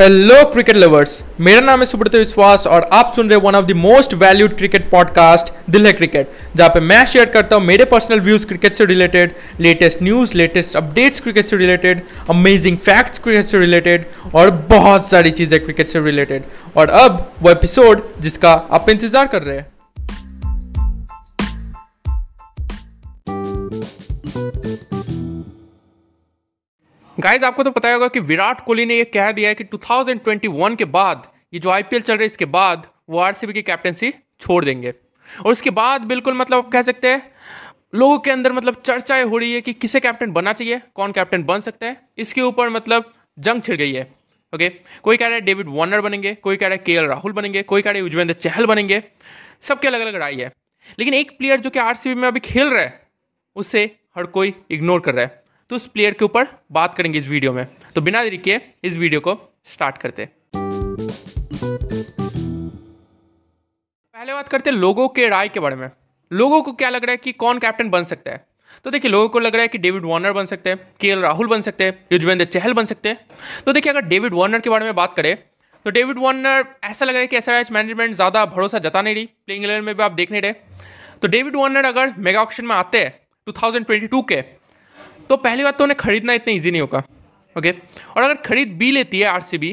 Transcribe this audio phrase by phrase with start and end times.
[0.00, 3.72] Hello cricket lovers मेरा नाम है सुब्रत विश्वास और आप सुन रहे one of the
[3.76, 8.20] most valued cricket podcast दिल है क्रिकेट जहाँ पे मैं शेयर करता हूँ मेरे पर्सनल
[8.20, 13.58] व्यूज़ क्रिकेट से related latest news latest updates cricket से रिलेटेड अमेजिंग फैक्ट्स क्रिकेट से
[13.58, 16.44] रिलेटेड और बहुत सारी चीज़ें क्रिकेट से रिलेटेड
[16.76, 19.66] और अब वो एपिसोड जिसका आप इंतज़ार कर रहे हैं।
[27.20, 30.76] गाइज़ आपको तो पता होगा कि विराट कोहली ने ये कह दिया है कि 2021
[30.76, 34.64] के बाद, ये जो आईपीएल चल रहा है, इसके बाद वो आरसीबी की कैप्टनसी छोड़
[34.64, 34.94] देंगे।
[35.46, 37.32] और उसके बाद बिल्कुल मतलब कह सकते हैं,
[37.94, 41.42] लोगों के अंदर मतलब चर्चाएँ हो रही है कि किसे कैप्टन बनना चाहिए, कौन कैप्टन
[41.42, 44.14] बन सकता है, इसके ऊपर मतलब जंग छिड़ गई है।
[44.54, 44.68] ओके
[45.02, 47.82] कोई कह रहा है डेविड वार्नर बनेंगे, कोई कह रहा है के राहुल बनेंगे, कोई
[47.82, 49.02] कह रहा है युजवेंद्र चहल बनेंगे।
[49.62, 50.52] सबके अलग अलग राय है।
[50.98, 53.02] लेकिन एक प्लेयर जो कि आरसीबी में अभी खेल रहा है,
[53.56, 55.39] उसे हर कोई इग्नोर कर रहा है।
[55.70, 58.96] तो उस प्लेयर के ऊपर बात करेंगे इस वीडियो में। तो बिना देरी के इस
[58.96, 59.34] वीडियो को
[59.66, 60.28] स्टार्ट करते
[64.14, 65.88] पहले बात करते हैं लोगों के राय के बारे में।
[66.30, 68.44] लोगों को क्या लग रहा है कि कौन कैप्टन बन सकता है?
[68.84, 71.46] तो देखिए, लोगों को लग रहा है कि डेविड वार्नर बन सकते हैं के राहुल
[71.48, 73.26] बन सकते हैं युजवेंद्र चहल बन सकते हैं।
[73.66, 75.36] तो देखिए, अगर डेविड वार्नर के बारे में बात करें
[75.86, 79.26] तो डेविड वार्नर ऐसा लग रहा है कि एस मैनेजमेंट ज़्यादा भरोसा जता नहीं रही
[79.46, 80.52] प्लेइंग इलेवन में भी आप देख नहीं रहे।
[81.22, 84.42] तो डेविड वार्नर अगर मेगा ऑप्शन में आते हैं 2022 के
[85.30, 87.02] तो पहली बात तो उन्हें खरीदना इतना ईजी नहीं होगा
[87.56, 87.70] ओके
[88.16, 89.72] और अगर खरीद भी लेती है आरसीबी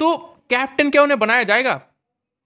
[0.00, 0.16] तो
[0.50, 1.80] कैप्टन क्या उन्हें बनाया जाएगा?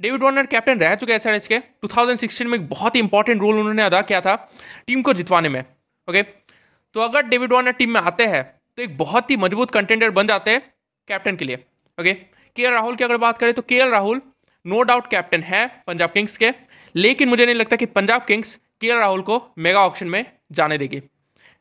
[0.00, 3.58] डेविड वार्नर कैप्टन रह चुके हैं एस के। 2016 में एक बहुत ही इंपॉर्टेंट रोल
[3.58, 4.34] उन्होंने अदा किया था
[4.86, 5.60] टीम को जितवाने में
[6.08, 8.42] ओके तो अगर डेविड वार्नर टीम में आते हैं
[8.76, 10.60] तो एक बहुत ही मज़बूत कंटेंडर बन जाते हैं
[11.08, 11.56] कैप्टन के लिए
[12.00, 12.12] ओके
[12.56, 14.22] के राहुल की अगर बात करें तो के राहुल
[14.66, 16.52] नो डाउट कैप्टन है पंजाब किंग्स के,
[16.96, 20.98] लेकिन मुझे नहीं लगता कि पंजाब किंग्स के राहुल को मेगा ऑप्शन में जाने देगी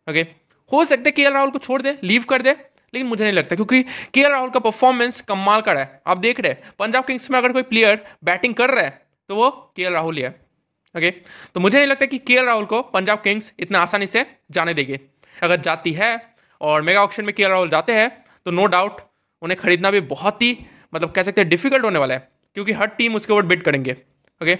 [0.09, 2.51] ओके हो सकता है के राहुल को छोड़ दे लीव कर दे,
[2.93, 3.81] लेकिन मुझे नहीं लगता, क्योंकि
[4.13, 7.37] के राहुल का परफॉर्मेंस कमाल का रहा है। आप देख रहे हैं, पंजाब किंग्स में
[7.39, 10.29] अगर कोई प्लेयर बैटिंग कर रहा है तो वो के राहुल ही है।
[10.95, 11.09] ओके
[11.55, 14.99] तो मुझे नहीं लगता कि के राहुल को पंजाब किंग्स इतना आसानी से जाने देगी।
[15.35, 16.09] अगर जाती है
[16.61, 18.09] और मेगा ऑप्शन में के राहुल जाते हैं
[18.45, 19.01] तो नो डाउट
[19.41, 20.57] उन्हें खरीदना भी बहुत ही
[20.93, 23.91] मतलब कह सकते हैं डिफ़िकल्ट होने वाला है, क्योंकि हर टीम उसके ऊपर बिड करेंगे।
[24.41, 24.55] ओके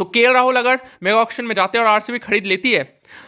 [0.00, 2.82] तो के राहुल अगर मेगा ऑप्शन में जाते हैं और आरसीबी खरीद लेती है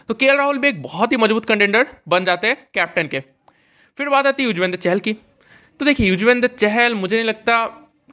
[0.07, 3.19] तो के राहुल भी एक बहुत ही मज़बूत कंटेंडर बन जाते हैं कैप्टन के।
[3.97, 5.13] फिर बात आती है युजवेंद्र चहल की।
[5.79, 7.65] तो देखिए, युजवेंद्र चहल मुझे नहीं लगता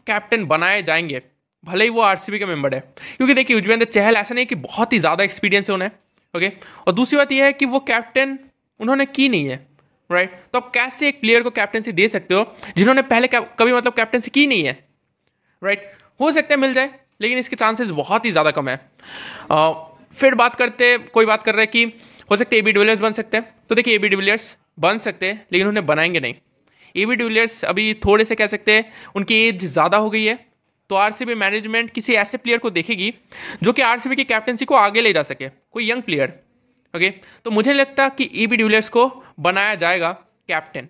[0.06, 1.22] कैप्टन बनाए जाएँगे,
[1.64, 2.80] भले ही वो आरसीबी के मेंबर है।
[3.16, 5.90] क्योंकि देखिए, युजवेंद्र चहल ऐसा नहीं कि बहुत ही ज़्यादा एक्सपीरियंस है उन्हें
[6.34, 6.52] ओके
[6.86, 8.38] और दूसरी बात यह है कि वो कैप्टन
[8.80, 9.56] उन्होंने की नहीं है
[10.10, 12.44] राइट तो आप कैसे एक प्लेयर को कैप्टनसी दे सकते हो,
[12.76, 14.78] जिन्होंने पहले कभी मतलब कैप्टनसी की नहीं है
[15.62, 18.80] राइट हो सकता है मिल जाए लेकिन इसके चांसेस बहुत ही ज़्यादा कम है।
[19.50, 19.72] आ,
[20.16, 21.84] फिर बात करते कोई बात कर रहा है कि
[22.30, 25.26] हो सकते ए बी डिविलियर्स बन सकते हैं। तो देखिए ए बी डिविलियर्स बन सकते
[25.26, 26.34] हैं लेकिन उन्हें बनाएँगे नहीं।
[26.94, 30.38] ए बी डिविलियर्स अभी थोड़े से कह सकते हैं उनकी एज ज़्यादा हो गई है।
[30.90, 33.12] तो आरसीबी मैनेजमेंट किसी ऐसे प्लेयर को देखेगी
[33.62, 36.32] जो कि आरसीबी की कैप्टनसी को आगे ले जा सके। कोई यंग प्लेयर
[36.94, 37.10] ओके
[37.44, 39.06] तो मुझे लगता कि ई बी डिविलियर्स को
[39.40, 40.10] बनाया जाएगा
[40.48, 40.88] कैप्टन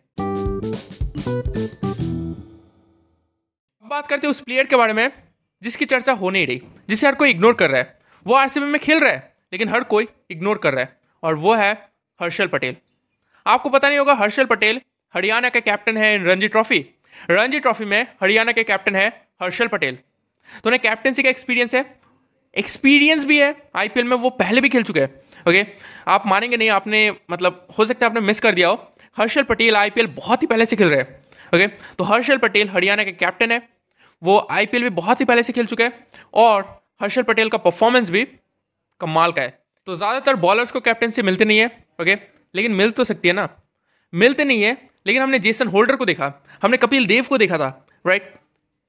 [3.85, 5.11] बात करते हैं उस प्लेयर के बारे में।
[5.63, 8.81] जिसकी चर्चा हो नहीं रही, जिसे हर कोई इग्नोर कर रहा है। वो आरसीबी में
[8.81, 11.73] खेल रहा है, लेकिन हर कोई इग्नोर कर रहा है, और वो है
[12.21, 12.77] हर्षल पटेल।
[13.47, 14.81] आपको पता नहीं होगा, हर्षल पटेल
[15.15, 16.85] हरियाणा के कैप्टन है in Ranji trophy.
[17.31, 19.09] Ranji trophy में हरियाणा के कैप्टन है
[19.43, 19.99] हर्षल पटेल।
[20.65, 21.85] तो उन्हें कैप्टनसी का एक्सपीरियंस है।
[22.57, 25.11] एक्सपीरियंस भी है आईपीएल में वो पहले भी खेल चुके हैं।
[25.49, 25.65] ओके
[26.09, 29.77] आप मानेंगे नहीं, आपने मतलब हो सकता है आपने मिस कर दिया हो। हर्षल पटेल
[29.77, 31.19] आईपीएल बहुत ही पहले से खेल रहे हैं।
[31.55, 31.67] ओके
[31.97, 33.63] तो हर्षल पटेल हरियाणा के कैप्टन है।
[34.23, 36.63] वो आईपीएल भी बहुत ही पहले से खेल चुके हैं और
[37.03, 38.25] हर्षल पटेल का परफॉर्मेंस भी
[39.01, 41.67] कमाल का है। तो ज़्यादातर बॉलर्स को कैप्टनसी मिलती नहीं है
[42.01, 42.15] ओके
[42.55, 43.49] लेकिन मिल तो सकती है ना।
[44.13, 44.77] मिलते नहीं है,
[45.07, 46.33] लेकिन हमने जेसन होल्डर को देखा,
[46.63, 47.69] हमने कपिल देव को देखा था
[48.05, 48.23] राइट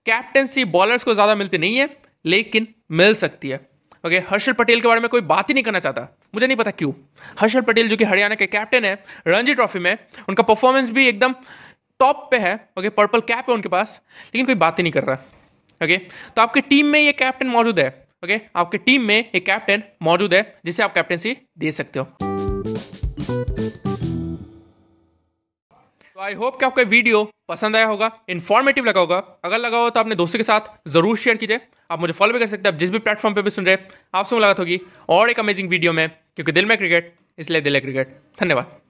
[0.06, 1.90] कैप्टनसी बॉलर्स को ज़्यादा मिलती नहीं है,
[2.26, 3.60] लेकिन मिल सकती है
[4.04, 6.72] ओके हर्षल पटेल के बारे में कोई बात ही नहीं करना चाहता। मुझे नहीं पता
[6.72, 6.92] क्यों।
[7.40, 8.94] हर्षल पटेल जो कि हरियाणा के कैप्टन है,
[9.28, 9.98] रणजी ट्रॉफी में,
[10.30, 11.36] उनका परफॉर्मेंस भी एकदम
[12.02, 15.04] टॉप पे है, ओके, पर्पल कैप है उनके पास, लेकिन कोई बात ही नहीं कर
[15.04, 15.18] रहा,
[15.82, 15.98] ओके?
[15.98, 17.90] तो आपकी टीम में ये कैप्टन मौजूद है,
[18.24, 18.40] ओके?
[18.56, 22.06] आपकी टीम में एक कैप्टन मौजूद है, जिसे आप कैप्टनसी दे सकते हो।
[26.16, 29.90] तो आई होप कि आपका वीडियो पसंद आया होगा इन्फॉर्मेटिव लगा होगा। अगर लगा हो
[29.90, 31.60] तो अपने दोस्तों के साथ ज़रूर शेयर कीजिए।
[31.90, 33.76] आप मुझे फॉलो भी कर सकते हैं, आप जिस भी प्लेटफॉर्म पे भी सुन रहे
[33.76, 37.76] हैं, आपसे मुलाकात होगी और एक अमेजिंग वीडियो में, क्योंकि दिल में क्रिकेट इसलिए दिल
[37.76, 38.81] है क्रिकेट धन्यवाद।